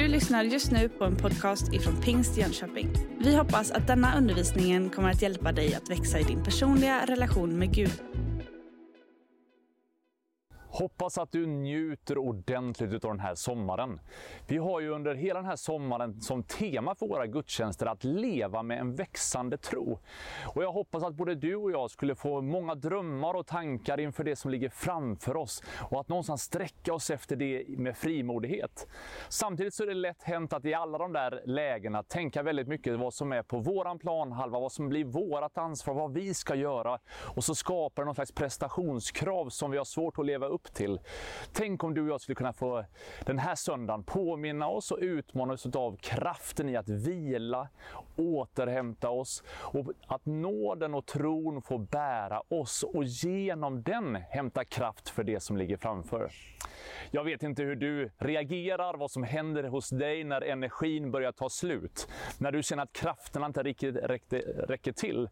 [0.00, 2.88] Du lyssnar just nu på en podcast ifrån Pingst Jönköping.
[3.18, 7.58] Vi hoppas att denna undervisning kommer att hjälpa dig att växa i din personliga relation
[7.58, 7.92] med Gud.
[10.80, 14.00] Hoppas att du njuter ordentligt av den här sommaren.
[14.46, 18.62] Vi har ju under hela den här sommaren som tema för våra gudstjänster att leva
[18.62, 19.98] med en växande tro.
[20.54, 24.24] Och jag hoppas att både du och jag skulle få många drömmar och tankar inför
[24.24, 28.88] det som ligger framför oss och att någonstans sträcka oss efter det med frimodighet.
[29.28, 32.98] Samtidigt så är det lätt hänt att i alla de där lägena tänka väldigt mycket
[32.98, 36.98] vad som är på våran planhalva, vad som blir vårat ansvar, vad vi ska göra
[37.34, 41.00] och så skapar det någon slags prestationskrav som vi har svårt att leva upp till.
[41.52, 42.84] Tänk om du och jag skulle kunna få
[43.26, 47.68] den här söndagen påminna oss och utmana oss av kraften i att vila,
[48.16, 55.08] återhämta oss och att nåden och tron får bära oss och genom den hämta kraft
[55.08, 56.30] för det som ligger framför.
[57.10, 61.48] Jag vet inte hur du reagerar, vad som händer hos dig när energin börjar ta
[61.48, 62.08] slut.
[62.38, 65.28] När du känner att krafterna inte riktigt räcker, räcker till.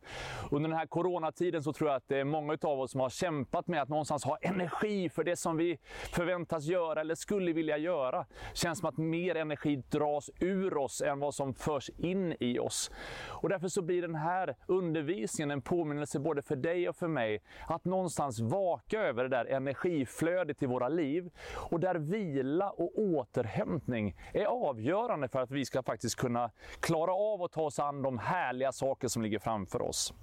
[0.51, 3.11] Under den här coronatiden så tror jag att det är många av oss som har
[3.11, 5.79] kämpat med att någonstans ha energi för det som vi
[6.13, 8.27] förväntas göra eller skulle vilja göra.
[8.55, 12.91] Känns som att mer energi dras ur oss än vad som förs in i oss.
[13.29, 17.43] Och därför så blir den här undervisningen en påminnelse både för dig och för mig
[17.69, 24.17] att någonstans vaka över det där energiflödet i våra liv och där vila och återhämtning
[24.33, 28.19] är avgörande för att vi ska faktiskt kunna klara av att ta oss an de
[28.19, 30.15] härliga saker som ligger framför oss.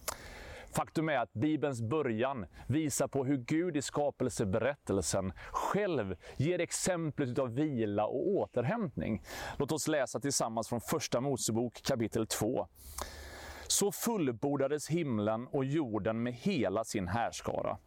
[0.75, 7.55] Faktum är att Bibelns början visar på hur Gud i skapelseberättelsen själv ger exemplet av
[7.55, 9.23] vila och återhämtning.
[9.57, 12.67] Låt oss läsa tillsammans från Första Mosebok kapitel 2.
[13.67, 17.77] Så fullbordades himlen och jorden med hela sin härskara.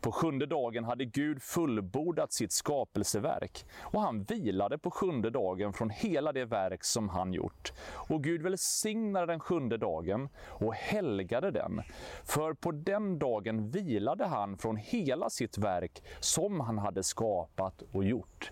[0.00, 5.90] På sjunde dagen hade Gud fullbordat sitt skapelseverk och han vilade på sjunde dagen från
[5.90, 7.72] hela det verk som han gjort.
[7.92, 11.82] Och Gud välsignade den sjunde dagen och helgade den,
[12.24, 18.04] för på den dagen vilade han från hela sitt verk som han hade skapat och
[18.04, 18.50] gjort.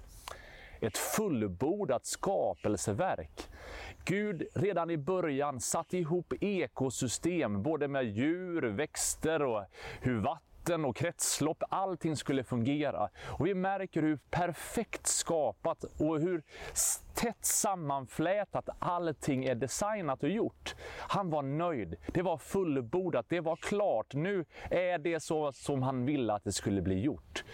[0.80, 3.48] Ett fullbordat skapelseverk.
[4.08, 9.64] Gud redan i början satte ihop ekosystem, både med djur, växter och
[10.00, 13.08] hur vatten och kretslopp, allting skulle fungera.
[13.26, 16.42] Och vi märker hur perfekt skapat och hur
[17.14, 20.74] tätt sammanflätat allting är designat och gjort.
[20.98, 24.14] Han var nöjd, det var fullbordat, det var klart.
[24.14, 27.44] Nu är det så som han ville att det skulle bli gjort.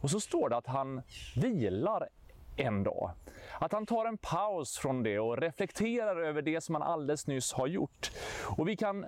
[0.00, 1.02] Och så står det att han
[1.36, 2.08] vilar
[2.60, 3.10] en dag.
[3.60, 7.52] Att han tar en paus från det och reflekterar över det som han alldeles nyss
[7.52, 8.10] har gjort.
[8.56, 9.06] Och vi kan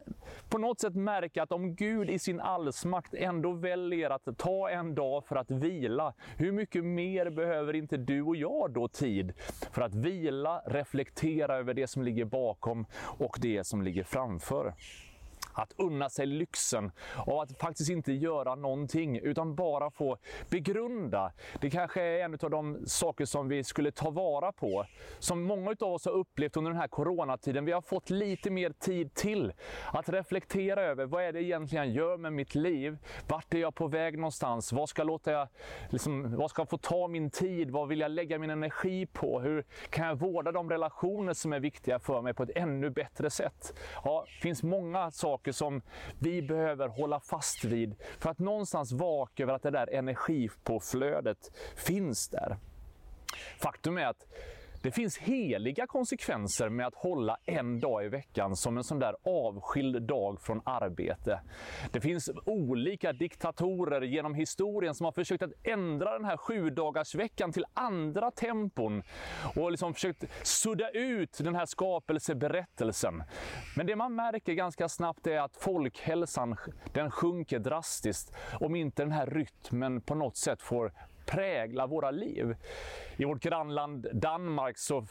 [0.49, 4.95] på något sätt märka att om Gud i sin allsmakt ändå väljer att ta en
[4.95, 9.33] dag för att vila, hur mycket mer behöver inte du och jag då tid
[9.73, 12.87] för att vila, reflektera över det som ligger bakom
[13.19, 14.75] och det som ligger framför?
[15.53, 16.93] Att unna sig lyxen
[17.27, 20.19] av att faktiskt inte göra någonting utan bara få
[20.51, 21.33] begrunda.
[21.61, 24.87] Det kanske är en av de saker som vi skulle ta vara på.
[25.19, 27.65] Som många av oss har upplevt under den här coronatiden.
[27.65, 29.53] Vi har fått lite mer tid till
[29.93, 32.99] att reflektera över vad är det egentligen jag gör med mitt liv?
[33.29, 34.73] Vart är jag på väg någonstans?
[34.73, 35.49] Vad ska, låta jag,
[35.89, 37.71] liksom, vad ska få ta min tid?
[37.71, 39.41] Vad vill jag lägga min energi på?
[39.41, 43.31] Hur kan jag vårda de relationer som är viktiga för mig på ett ännu bättre
[43.31, 43.75] sätt?
[44.05, 45.83] Ja, det finns många saker saker som
[46.19, 52.29] vi behöver hålla fast vid för att någonstans vaka över att det där energipåflödet finns
[52.29, 52.57] där.
[53.59, 54.27] Faktum är att
[54.83, 59.17] det finns heliga konsekvenser med att hålla en dag i veckan som en sån där
[59.23, 61.41] avskild dag från arbete.
[61.93, 66.71] Det finns olika diktatorer genom historien som har försökt att ändra den här sju
[67.15, 69.03] veckan till andra tempon
[69.57, 73.23] och liksom försökt sudda ut den här skapelseberättelsen.
[73.77, 76.57] Men det man märker ganska snabbt är att folkhälsan
[76.93, 80.93] den sjunker drastiskt om inte den här rytmen på något sätt får
[81.31, 82.57] prägla våra liv.
[83.17, 85.07] I vårt grannland Danmark så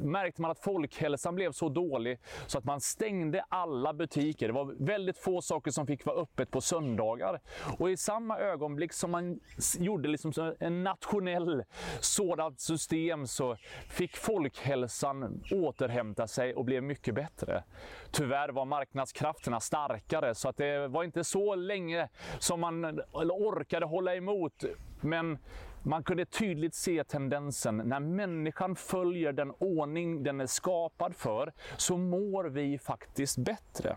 [0.00, 4.46] märkte man att folkhälsan blev så dålig så att man stängde alla butiker.
[4.46, 7.40] Det var väldigt få saker som fick vara öppet på söndagar.
[7.78, 9.40] Och i samma ögonblick som man
[9.78, 11.64] gjorde liksom en nationell
[12.00, 13.56] sådant system så
[13.88, 17.64] fick folkhälsan återhämta sig och blev mycket bättre.
[18.10, 24.14] Tyvärr var marknadskrafterna starkare så att det var inte så länge som man orkade hålla
[24.14, 24.64] emot
[25.04, 25.38] men
[25.82, 27.76] man kunde tydligt se tendensen.
[27.76, 33.96] När människan följer den ordning den är skapad för så mår vi faktiskt bättre.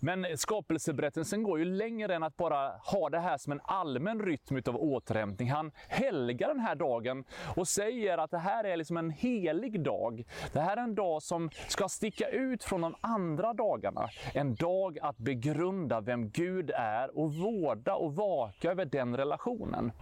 [0.00, 4.62] Men skapelseberättelsen går ju längre än att bara ha det här som en allmän rytm
[4.66, 5.50] av återhämtning.
[5.50, 7.24] Han helgar den här dagen
[7.56, 10.24] och säger att det här är liksom en helig dag.
[10.52, 14.08] Det här är en dag som ska sticka ut från de andra dagarna.
[14.34, 19.92] En dag att begrunda vem Gud är och vårda och vaka över den relationen.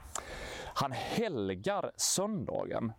[0.78, 2.92] Han helgar söndagen.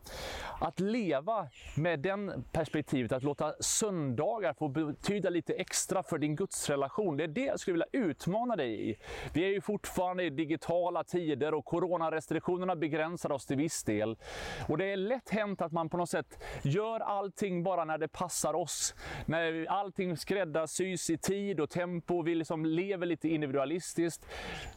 [0.60, 7.18] Att leva med den perspektivet, att låta söndagar få betyda lite extra för din gudsrelation,
[7.18, 8.96] det är det jag skulle vilja utmana dig i.
[9.34, 14.18] Vi är ju fortfarande i digitala tider och coronarestriktionerna begränsar oss till viss del.
[14.68, 18.08] Och det är lätt hänt att man på något sätt gör allting bara när det
[18.08, 18.96] passar oss.
[19.26, 24.26] När allting skräddarsys i tid och tempo, vi liksom lever lite individualistiskt.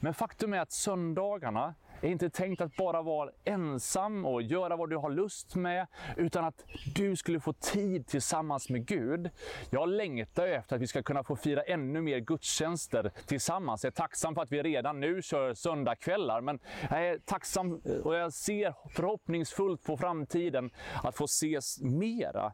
[0.00, 1.74] Men faktum är att söndagarna
[2.06, 5.86] är inte tänkt att bara vara ensam och göra vad du har lust med,
[6.16, 6.64] utan att
[6.94, 9.30] du skulle få tid tillsammans med Gud.
[9.70, 13.84] Jag längtar efter att vi ska kunna få fira ännu mer gudstjänster tillsammans.
[13.84, 16.58] Jag är tacksam för att vi redan nu kör söndagkvällar, men
[16.90, 20.70] jag är tacksam och jag ser förhoppningsfullt på framtiden
[21.02, 22.52] att få ses mera.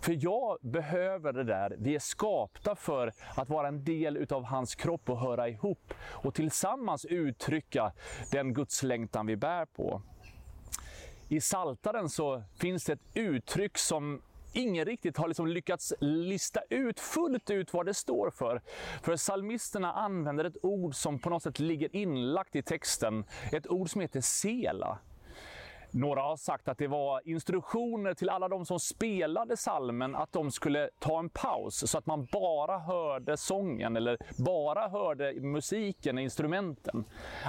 [0.00, 1.76] För jag behöver det där.
[1.78, 6.34] Vi är skapta för att vara en del utav hans kropp och höra ihop och
[6.34, 7.92] tillsammans uttrycka
[8.30, 10.02] den Guds längtan vi bär på.
[11.28, 14.22] I Saltaren så finns det ett uttryck som
[14.52, 18.60] ingen riktigt har liksom lyckats lista ut fullt ut vad det står för.
[19.02, 23.24] För psalmisterna använder ett ord som på något sätt ligger inlagt i texten.
[23.52, 24.98] Ett ord som heter sela.
[25.96, 30.50] Några har sagt att det var instruktioner till alla de som spelade salmen att de
[30.50, 37.04] skulle ta en paus så att man bara hörde sången eller bara hörde musiken, instrumenten.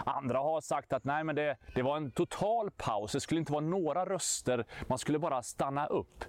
[0.06, 3.52] Andra har sagt att nej, men det, det var en total paus, det skulle inte
[3.52, 6.24] vara några röster, man skulle bara stanna upp.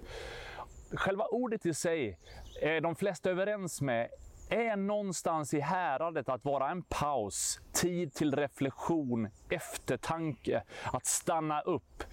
[0.91, 2.19] Själva ordet i sig
[2.61, 4.09] är de flesta överens med
[4.49, 10.63] är någonstans i häradet att vara en paus, tid till reflektion, eftertanke,
[10.93, 12.03] att stanna upp.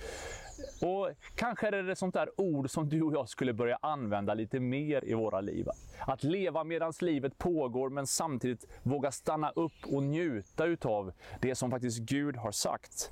[0.83, 4.35] Och kanske är det ett sånt där ord som du och jag skulle börja använda
[4.35, 5.69] lite mer i våra liv.
[6.01, 11.71] Att leva medan livet pågår men samtidigt våga stanna upp och njuta utav det som
[11.71, 13.11] faktiskt Gud har sagt.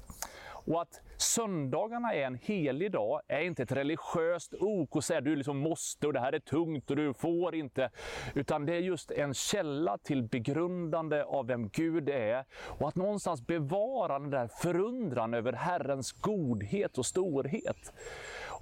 [0.66, 5.36] Och att söndagarna är en helig dag är inte ett religiöst ok och säga du
[5.36, 7.90] liksom måste och det här är tungt och du får inte.
[8.34, 13.46] Utan det är just en källa till begrundande av vem Gud är och att någonstans
[13.46, 17.92] bevara den där förundran över Herrens godhet och storhet.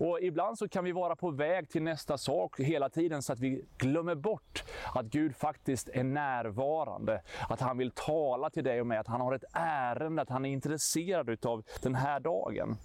[0.00, 3.40] Och ibland så kan vi vara på väg till nästa sak hela tiden så att
[3.40, 4.64] vi glömmer bort
[4.94, 7.22] att Gud faktiskt är närvarande.
[7.48, 10.44] Att han vill tala till dig och mig, att han har ett ärende, att han
[10.44, 12.76] är intresserad av den här dagen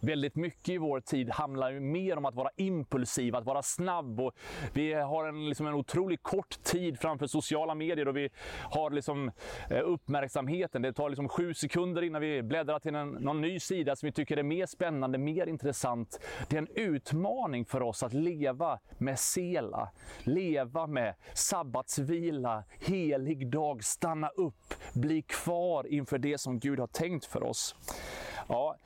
[0.00, 4.20] väldigt mycket i vår tid handlar ju mer om att vara impulsiv, att vara snabb.
[4.20, 4.32] Och
[4.72, 8.30] vi har en, liksom en otroligt kort tid framför sociala medier och vi
[8.70, 9.30] har liksom,
[9.70, 10.82] eh, uppmärksamheten.
[10.82, 14.12] Det tar liksom sju sekunder innan vi bläddrar till en, någon ny sida som vi
[14.12, 16.20] tycker är mer spännande, mer intressant.
[16.48, 19.90] Det är en utmaning för oss att leva med sela,
[20.22, 27.24] leva med sabbatsvila, helig dag, stanna upp, bli kvar inför det som Gud har tänkt
[27.24, 27.76] för oss.
[28.48, 28.76] Ja,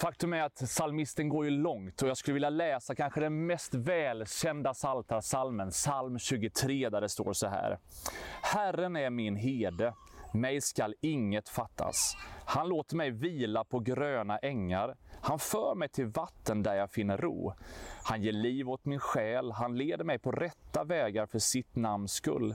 [0.00, 3.74] Faktum är att salmisten går ju långt och jag skulle vilja läsa kanske den mest
[3.74, 7.78] välkända saltarsalmen, psalm 23, där det står så här.
[8.42, 9.94] Herren är min herde,
[10.32, 12.16] mig skall inget fattas.
[12.44, 14.96] Han låter mig vila på gröna ängar.
[15.20, 17.54] Han för mig till vatten där jag finner ro.
[18.02, 22.12] Han ger liv åt min själ, han leder mig på rätta vägar för sitt namns
[22.12, 22.54] skull.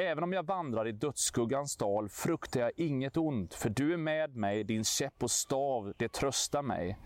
[0.00, 4.36] Även om jag vandrar i dödsskuggans dal fruktar jag inget ont, för du är med
[4.36, 6.98] mig, din käpp och stav, det tröstar mig.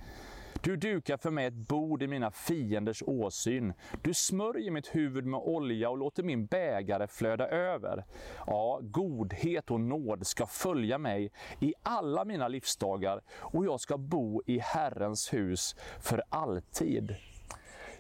[0.63, 3.73] Du dukar för mig ett bord i mina fienders åsyn.
[4.03, 8.05] Du smörjer mitt huvud med olja och låter min bägare flöda över.
[8.47, 14.43] Ja, godhet och nåd ska följa mig i alla mina livsdagar och jag ska bo
[14.47, 17.17] i Herrens hus för alltid.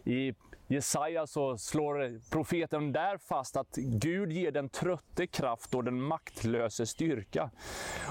[0.04, 0.34] I
[0.66, 6.86] Jesaja så slår profeten där fast att Gud ger den trötte kraft och den maktlöse
[6.86, 7.50] styrka.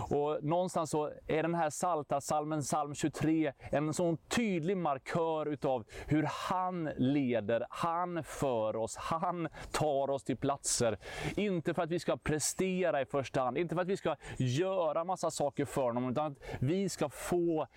[0.09, 5.85] Och någonstans så är den här salta salmen, psalm 23, en sån tydlig markör utav
[6.07, 10.97] hur han leder, han för oss, han tar oss till platser.
[11.35, 15.03] Inte för att vi ska prestera i första hand, inte för att vi ska göra
[15.03, 17.67] massa saker för honom, utan att vi ska få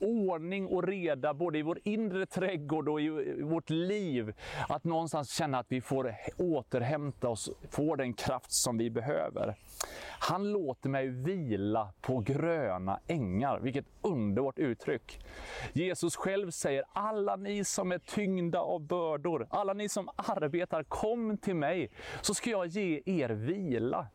[0.00, 4.34] ordning och reda både i vår inre trädgård och i vårt liv liv.
[4.68, 9.54] Att någonstans känna att vi får återhämta oss, får den kraft som vi behöver.
[10.18, 13.60] Han låter mig vila på gröna ängar.
[13.60, 15.20] Vilket underbart uttryck.
[15.72, 21.38] Jesus själv säger, alla ni som är tyngda av bördor, alla ni som arbetar, kom
[21.38, 21.90] till mig,
[22.20, 24.06] så ska jag ge er vila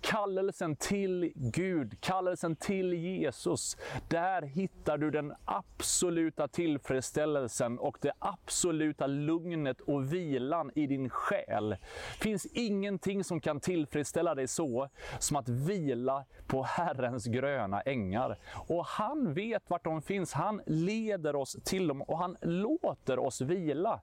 [0.00, 3.76] kallelsen till Gud, kallelsen till Jesus.
[4.08, 11.68] Där hittar du den absoluta tillfredsställelsen och det absoluta lugnet och vilan i din själ.
[11.68, 14.88] Det finns ingenting som kan tillfredsställa dig så
[15.18, 18.38] som att vila på Herrens gröna ängar.
[18.68, 20.32] Och han vet vart de finns.
[20.32, 24.00] Han leder oss till dem och han låter oss vila.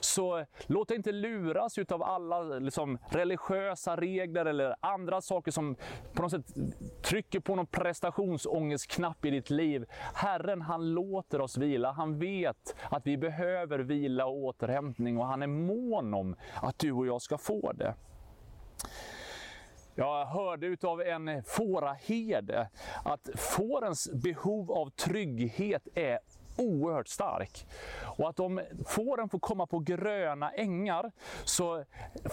[0.00, 5.76] Så låt dig inte luras av alla liksom, religiösa regler eller andra saker som
[6.12, 6.46] på något sätt
[7.02, 9.86] trycker på någon prestationsångestknapp i ditt liv.
[10.14, 11.92] Herren han låter oss vila.
[11.92, 16.92] Han vet att vi behöver vila och återhämtning och han är mån om att du
[16.92, 17.94] och jag ska få det.
[19.94, 22.68] Jag hörde av en fåraherde
[23.04, 26.18] att fårens behov av trygghet är
[26.56, 27.66] oerhört stark.
[28.02, 31.12] Och att om fåren får komma på gröna ängar
[31.44, 31.84] så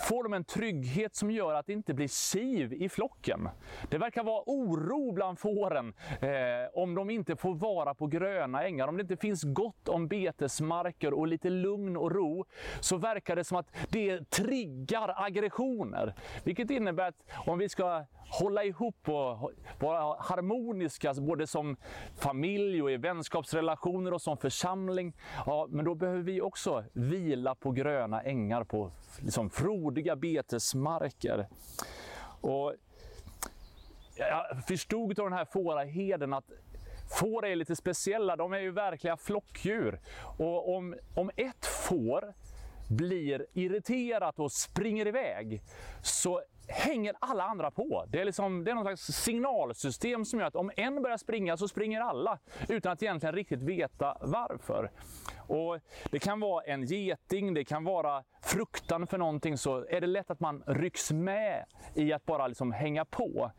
[0.09, 3.49] får de en trygghet som gör att det inte blir siv i flocken.
[3.89, 6.29] Det verkar vara oro bland fåren eh,
[6.73, 8.87] om de inte får vara på gröna ängar.
[8.87, 12.45] Om det inte finns gott om betesmarker och lite lugn och ro
[12.79, 16.13] så verkar det som att det triggar aggressioner.
[16.43, 21.77] Vilket innebär att om vi ska hålla ihop och vara harmoniska både som
[22.17, 25.13] familj och i vänskapsrelationer oss som församling.
[25.45, 31.47] Ja, men då behöver vi också vila på gröna ängar, på liksom frodiga betesmarker.
[32.41, 32.73] Och
[34.17, 36.51] jag förstod av den här fåraherden att
[37.19, 39.99] får är lite speciella, de är ju verkliga flockdjur.
[40.37, 42.33] Och om, om ett får
[42.89, 45.61] blir irriterat och springer iväg
[46.03, 48.05] så hänger alla andra på.
[48.07, 51.57] Det är, liksom, det är någon slags signalsystem som gör att om en börjar springa
[51.57, 54.91] så springer alla utan att egentligen riktigt veta varför.
[55.47, 55.79] Och
[56.11, 60.31] det kan vara en geting, det kan vara fruktan för någonting så är det lätt
[60.31, 63.51] att man rycks med i att bara liksom hänga på.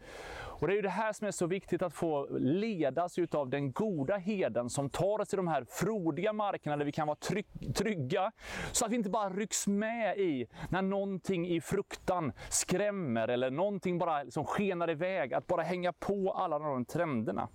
[0.61, 3.73] Och Det är ju det här som är så viktigt att få ledas av den
[3.73, 7.19] goda heden som tar oss till de här frodiga markerna där vi kan vara
[7.75, 8.33] trygga.
[8.73, 13.99] Så att vi inte bara rycks med i när någonting i fruktan skrämmer eller någonting
[13.99, 15.35] bara liksom skenar iväg.
[15.35, 17.49] Att bara hänga på alla de trenderna.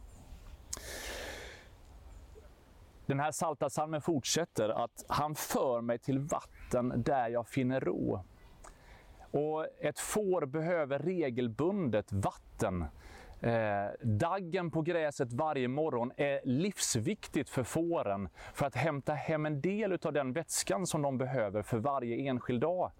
[3.05, 8.23] Den här salta salmen fortsätter att han för mig till vatten där jag finner ro.
[9.35, 12.85] Och ett får behöver regelbundet vatten.
[13.41, 19.61] Eh, daggen på gräset varje morgon är livsviktigt för fåren för att hämta hem en
[19.61, 22.91] del av den vätskan som de behöver för varje enskild dag.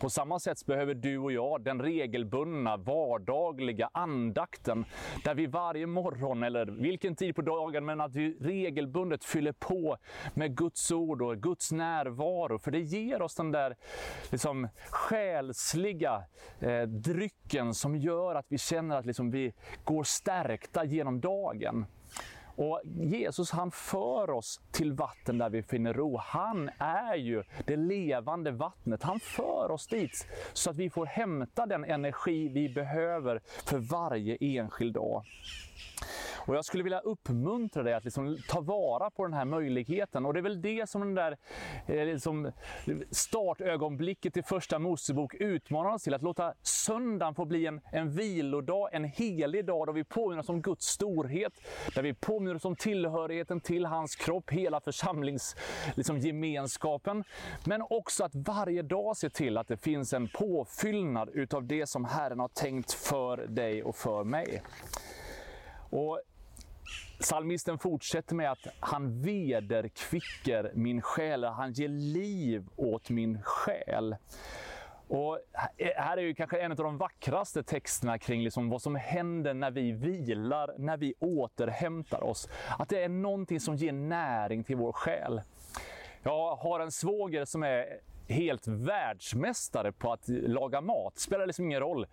[0.00, 4.84] På samma sätt behöver du och jag den regelbundna, vardagliga andakten
[5.24, 9.96] där vi varje morgon, eller vilken tid på dagen, men att vi regelbundet fyller på
[10.34, 12.58] med Guds ord och Guds närvaro.
[12.58, 13.76] För det ger oss den där
[14.30, 16.22] liksom, själsliga
[16.60, 19.52] eh, drycken som gör att vi känner att liksom, vi
[19.84, 21.86] går stärkta genom dagen.
[22.58, 26.16] Och Jesus han för oss till vatten där vi finner ro.
[26.16, 29.02] Han är ju det levande vattnet.
[29.02, 34.36] Han för oss dit så att vi får hämta den energi vi behöver för varje
[34.40, 35.24] enskild dag.
[36.48, 40.26] Och jag skulle vilja uppmuntra dig att liksom ta vara på den här möjligheten.
[40.26, 41.36] Och det är väl det som den där
[41.86, 42.52] eh, liksom
[43.10, 46.14] startögonblicket i första Mosebok utmanar oss till.
[46.14, 50.48] Att låta söndagen få bli en, en vilodag, en helig dag då vi påminner oss
[50.48, 51.52] om Guds storhet.
[51.94, 57.16] Där vi påminner oss om tillhörigheten till hans kropp, hela församlingsgemenskapen.
[57.16, 57.32] Liksom,
[57.64, 62.04] Men också att varje dag se till att det finns en påfyllnad utav det som
[62.04, 64.62] Herren har tänkt för dig och för mig.
[65.90, 66.20] Och
[67.20, 74.16] Salmisten fortsätter med att han vederkvicker min själ, han ger liv åt min själ.
[75.08, 75.38] Och
[75.96, 79.70] här är ju kanske en av de vackraste texterna kring liksom vad som händer när
[79.70, 82.48] vi vilar, när vi återhämtar oss.
[82.78, 85.42] Att det är någonting som ger näring till vår själ.
[86.22, 87.86] Jag har en svåger som är
[88.28, 91.14] helt världsmästare på att laga mat.
[91.14, 92.06] Det spelar liksom ingen roll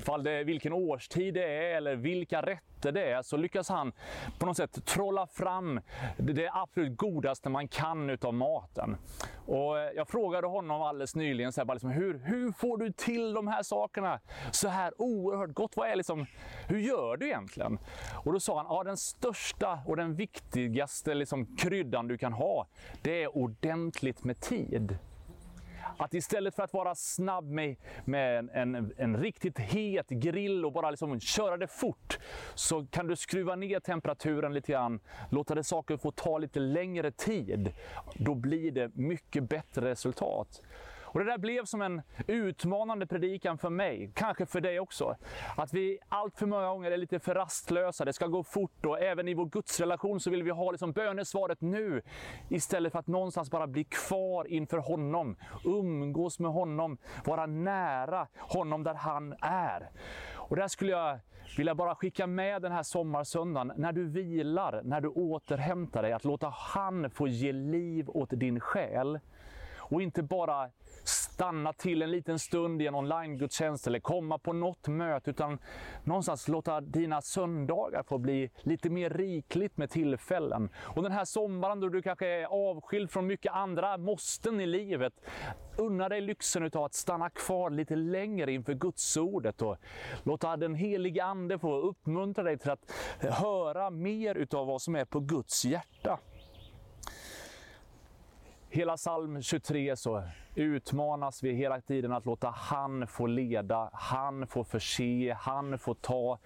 [0.00, 3.92] Fall det, vilken årstid det är eller vilka rätter det är, så lyckas han
[4.38, 5.80] på något sätt trolla fram
[6.16, 8.96] det absolut godaste man kan utav maten.
[9.46, 13.34] Och eh, jag frågade honom alldeles nyligen, så här, liksom, hur, hur får du till
[13.34, 15.76] de här sakerna så här oerhört gott?
[15.76, 16.26] Vad är liksom,
[16.68, 17.78] hur gör du egentligen?
[18.24, 22.66] Och då sa han, ja, den största och den viktigaste liksom, kryddan du kan ha,
[23.02, 24.98] det är ordentligt med tid.
[25.98, 30.72] Att istället för att vara snabb med, med en, en, en, riktigt het grill och
[30.72, 32.18] bara liksom köra det fort,
[32.54, 35.00] så kan du skruva ner temperaturen lite grann,
[35.30, 37.72] låta det saker få ta lite längre tid.
[38.14, 40.62] Då blir det mycket bättre resultat.
[41.10, 45.16] Och det där blev som en utmanande predikan för mig, kanske för dig också.
[45.56, 49.00] Att vi allt för många gånger är lite för rastlösa, det ska gå fort och
[49.00, 52.02] även i vår gudsrelation så vill vi ha liksom bönesvaret nu.
[52.48, 58.82] Istället för att någonstans bara bli kvar inför honom, umgås med honom, vara nära honom
[58.82, 59.90] där han är.
[60.34, 61.18] Och där skulle jag
[61.56, 66.24] vilja bara skicka med den här sommarsöndagen, när du vilar, när du återhämtar dig, att
[66.24, 69.20] låta han få ge liv åt din själ.
[69.78, 70.70] Och inte bara
[71.38, 75.58] stanna till en liten stund i en online-gudstjänst eller komma på något möte, utan
[76.04, 80.70] någonstans låta dina söndagar få bli lite mer rikligt med tillfällen.
[80.96, 85.12] Och den här sommaren då du kanske är avskild från mycket andra måsten i livet,
[85.76, 89.76] unna dig lyxen av att stanna kvar lite längre inför Gudsordet och
[90.22, 95.04] låta den helige Ande få uppmuntra dig till att höra mer utav vad som är
[95.04, 96.18] på Guds hjärta.
[98.70, 100.22] Hela psalm 23 så
[100.54, 106.38] utmanas vi hela tiden att låta han få leda, han få förse, han få ta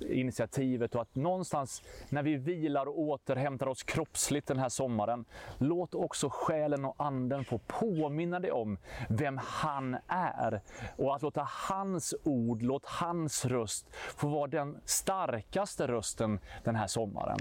[0.00, 5.24] initiativet och att någonstans när vi vilar och återhämtar oss kroppsligt den här sommaren,
[5.58, 8.78] låt också själen och anden få påminna dig om
[9.08, 10.60] vem han är.
[10.96, 16.86] Och att låta hans ord, låt hans röst få vara den starkaste rösten den här
[16.86, 17.38] sommaren.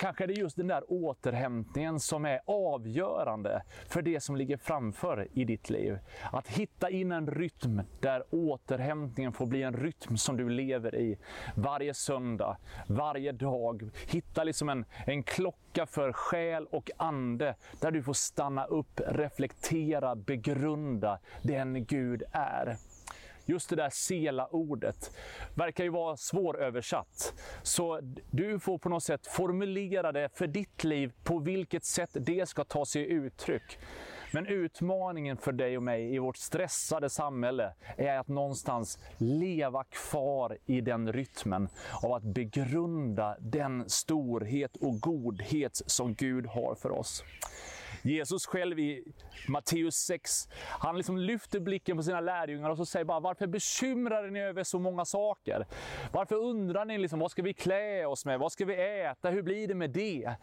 [0.00, 5.28] Kanske är det just den där återhämtningen som är avgörande för det som ligger framför
[5.32, 5.98] i ditt liv.
[6.32, 11.18] Att hitta in en rytm där återhämtningen får bli en rytm som du lever i
[11.54, 13.90] varje söndag, varje dag.
[14.08, 20.16] Hitta liksom en, en klocka för själ och ande där du får stanna upp, reflektera,
[20.16, 22.76] begrunda den Gud är.
[23.50, 25.16] Just det där sela-ordet
[25.54, 27.34] verkar ju vara svåröversatt.
[27.62, 32.48] Så du får på något sätt formulera det för ditt liv, på vilket sätt det
[32.48, 33.78] ska ta sig uttryck.
[34.32, 40.58] Men utmaningen för dig och mig i vårt stressade samhälle är att någonstans leva kvar
[40.66, 41.68] i den rytmen
[42.02, 47.24] av att begrunda den storhet och godhet som Gud har för oss.
[48.02, 49.04] Jesus själv i
[49.48, 54.30] Matteus 6, han liksom lyfter blicken på sina lärjungar och så säger bara, varför bekymrar
[54.30, 55.66] ni över så många saker?
[56.12, 58.38] Varför undrar ni liksom, vad ska vi klä oss med?
[58.38, 59.30] Vad ska vi äta?
[59.30, 60.34] Hur blir det med det?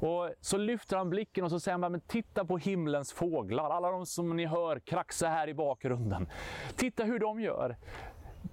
[0.00, 3.70] Och så lyfter han blicken och så säger han, bara, men titta på himlens fåglar,
[3.70, 6.28] alla de som ni hör kraxa här i bakgrunden.
[6.76, 7.76] Titta hur de gör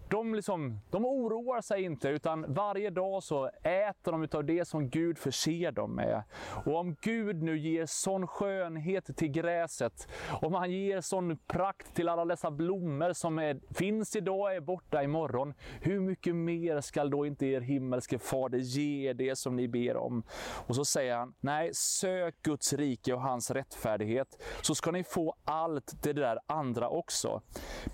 [0.09, 4.89] de, liksom, de oroar sig inte, utan varje dag så äter de av det som
[4.89, 6.23] Gud förser dem med.
[6.65, 10.07] Och om Gud nu ger sån skönhet till gräset,
[10.41, 14.59] om han ger sån prakt till alla dessa blommor som är, finns idag och är
[14.59, 19.67] borta imorgon, hur mycket mer skall då inte er himmelske fader ge det som ni
[19.67, 20.23] ber om?
[20.67, 25.35] Och så säger han, nej, sök Guds rike och hans rättfärdighet, så ska ni få
[25.45, 27.41] allt det där andra också.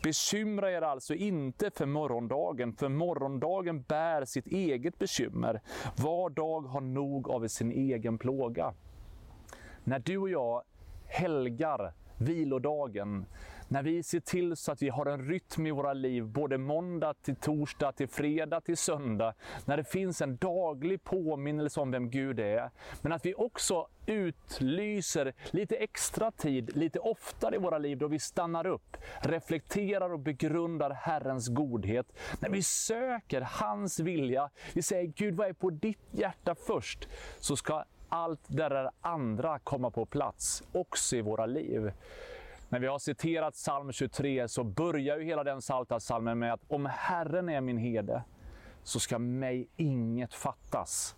[0.04, 5.61] Bekymra er alltså inte för morgondagen, för morgondagen bär sitt eget bekymmer.
[5.97, 8.73] Var dag har nog av sin egen plåga.
[9.83, 10.63] När du och jag
[11.05, 13.25] helgar vilodagen,
[13.67, 17.13] när vi ser till så att vi har en rytm i våra liv, både måndag
[17.13, 19.34] till torsdag, till fredag till söndag,
[19.65, 22.69] när det finns en daglig påminnelse om vem Gud är,
[23.02, 28.19] men att vi också utlyser lite extra tid, lite oftare i våra liv, då vi
[28.19, 32.13] stannar upp, reflekterar och begrundar Herrens godhet.
[32.39, 37.08] När vi söker hans vilja, vi säger Gud, vad är på ditt hjärta först?
[37.39, 41.91] Så ska allt det där andra komma på plats, också i våra liv.
[42.73, 45.99] När vi har citerat psalm 23 så börjar ju hela den salta
[46.36, 48.23] med att om Herren är min herde
[48.83, 51.15] så ska mig inget fattas.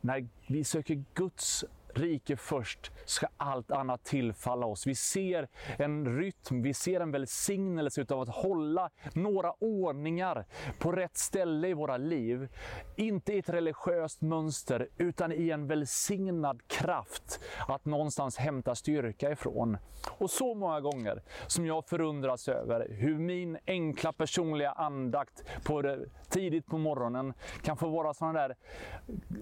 [0.00, 1.64] När vi söker Guds
[1.98, 4.86] rike först ska allt annat tillfalla oss.
[4.86, 10.46] Vi ser en rytm, vi ser en välsignelse av att hålla några ordningar
[10.78, 12.48] på rätt ställe i våra liv.
[12.96, 19.78] Inte i ett religiöst mönster, utan i en välsignad kraft att någonstans hämta styrka ifrån.
[20.18, 25.98] Och så många gånger som jag förundras över hur min enkla personliga andakt på det,
[26.28, 28.56] tidigt på morgonen kan få vara sådana där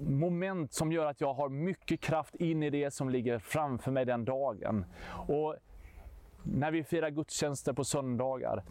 [0.01, 4.05] moment som gör att jag har mycket kraft in i det som ligger framför mig
[4.05, 4.85] den dagen.
[5.29, 5.57] Och
[6.42, 8.64] när vi firar gudstjänster på söndagar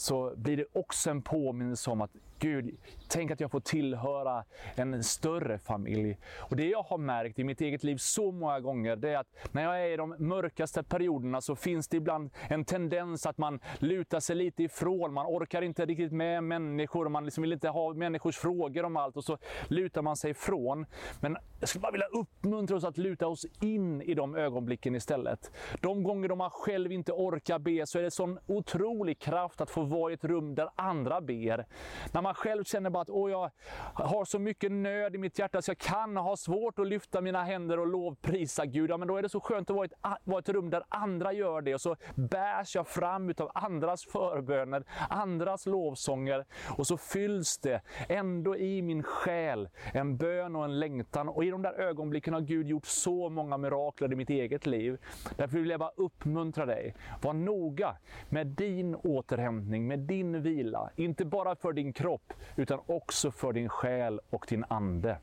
[0.00, 2.76] så blir det också en påminnelse om att Gud,
[3.08, 6.18] tänk att jag får tillhöra en större familj.
[6.38, 9.26] Och Det jag har märkt i mitt eget liv så många gånger, det är att
[9.52, 13.60] när jag är i de mörkaste perioderna så finns det ibland en tendens att man
[13.78, 15.14] lutar sig lite ifrån.
[15.14, 19.16] Man orkar inte riktigt med människor, man liksom vill inte ha människors frågor om allt
[19.16, 20.86] och så lutar man sig ifrån.
[21.20, 25.50] Men jag skulle bara vilja uppmuntra oss att luta oss in i de ögonblicken istället.
[25.80, 29.70] De gånger då man själv inte orkar be så är det sån otrolig kraft att
[29.70, 31.66] få vara i ett rum där andra ber.
[32.12, 33.50] När man själv känner bara att Åh, jag
[33.94, 37.42] har så mycket nöd i mitt hjärta så jag kan ha svårt att lyfta mina
[37.42, 38.90] händer och lovprisa Gud.
[38.90, 40.82] Ja, men då är det så skönt att vara i ett, vara ett rum där
[40.88, 46.44] andra gör det och så bärs jag fram av andras förböner, andras lovsånger
[46.78, 51.28] och så fylls det ändå i min själ en bön och en längtan.
[51.28, 54.98] Och i de där ögonblicken har Gud gjort så många mirakler i mitt eget liv.
[55.36, 56.94] Därför vill jag bara uppmuntra dig.
[57.22, 57.96] Var noga
[58.28, 60.90] med din återhämtning, med din vila.
[60.96, 65.18] Inte bara för din kropp, utan också för din själ och din ande.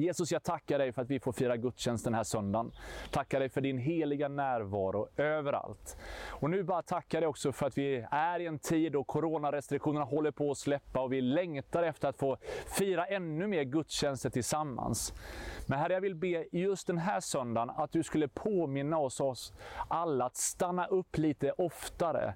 [0.00, 2.72] Jesus, jag tackar dig för att vi får fira gudstjänst den här söndagen.
[3.10, 5.96] Tackar dig för din heliga närvaro överallt.
[6.28, 10.04] Och nu bara tackar dig också för att vi är i en tid då coronarestriktionerna
[10.04, 12.36] håller på att släppa och vi längtar efter att få
[12.78, 15.12] fira ännu mer gudstjänster tillsammans.
[15.66, 19.52] Men Herre, jag vill be just den här söndagen att du skulle påminna oss, oss
[19.88, 22.34] alla att stanna upp lite oftare.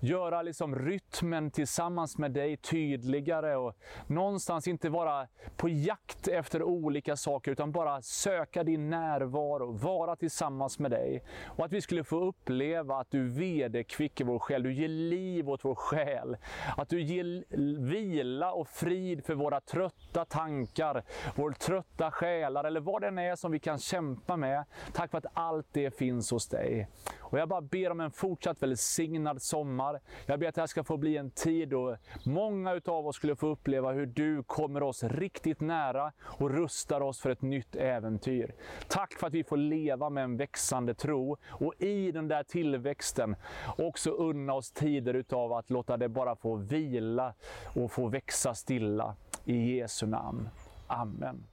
[0.00, 7.03] Göra liksom rytmen tillsammans med dig tydligare och någonstans inte vara på jakt efter olika
[7.12, 11.22] saker utan bara söka din närvaro, vara tillsammans med dig.
[11.44, 15.64] Och att vi skulle få uppleva att du vederkvicker vår själ, du ger liv åt
[15.64, 16.36] vår själ.
[16.76, 17.44] Att du ger
[17.80, 23.36] vila och frid för våra trötta tankar, vår trötta själar eller vad det än är
[23.36, 24.64] som vi kan kämpa med.
[24.92, 26.88] Tack för att allt det finns hos dig.
[27.34, 30.00] Och jag bara ber om en fortsatt välsignad sommar.
[30.26, 33.36] Jag ber att det här ska få bli en tid då många utav oss skulle
[33.36, 38.54] få uppleva hur du kommer oss riktigt nära och rustar oss för ett nytt äventyr.
[38.88, 43.36] Tack för att vi får leva med en växande tro och i den där tillväxten
[43.78, 47.34] också unna oss tider utav att låta det bara få vila
[47.74, 49.16] och få växa stilla.
[49.44, 50.48] I Jesu namn.
[50.86, 51.46] Amen.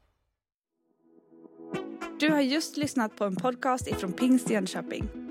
[2.20, 5.31] Du har just lyssnat på en podcast ifrån Pingst Jönköping.